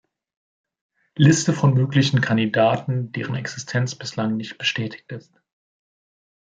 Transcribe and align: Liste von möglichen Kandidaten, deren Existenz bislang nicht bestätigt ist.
Liste 1.15 1.53
von 1.53 1.75
möglichen 1.75 2.21
Kandidaten, 2.21 3.11
deren 3.11 3.35
Existenz 3.35 3.93
bislang 3.93 4.35
nicht 4.35 4.57
bestätigt 4.57 5.11
ist. 5.11 5.39